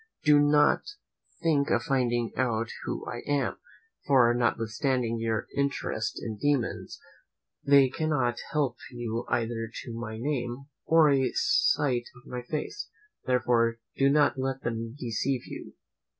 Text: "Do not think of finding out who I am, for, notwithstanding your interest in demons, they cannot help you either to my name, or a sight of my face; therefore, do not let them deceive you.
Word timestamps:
"Do 0.23 0.39
not 0.39 0.81
think 1.43 1.69
of 1.69 1.83
finding 1.83 2.31
out 2.35 2.69
who 2.85 3.05
I 3.05 3.19
am, 3.27 3.59
for, 4.07 4.33
notwithstanding 4.33 5.19
your 5.19 5.45
interest 5.55 6.19
in 6.23 6.37
demons, 6.37 6.99
they 7.63 7.87
cannot 7.87 8.39
help 8.51 8.77
you 8.89 9.27
either 9.29 9.69
to 9.83 9.93
my 9.93 10.17
name, 10.17 10.65
or 10.87 11.11
a 11.11 11.31
sight 11.35 12.05
of 12.15 12.25
my 12.27 12.41
face; 12.41 12.89
therefore, 13.27 13.77
do 13.95 14.09
not 14.09 14.39
let 14.39 14.63
them 14.63 14.95
deceive 14.99 15.45
you. 15.45 15.75